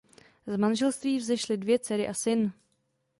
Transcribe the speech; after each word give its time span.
Z 0.47 0.57
manželství 0.57 1.17
vzešli 1.17 1.57
dvě 1.57 1.79
dcery 1.79 2.07
a 2.07 2.13
syn. 2.13 2.53